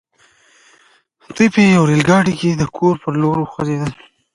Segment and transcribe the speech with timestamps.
[1.35, 3.91] دوی په يوه ريل ګاډي کې د کور پر لور وخوځېدل.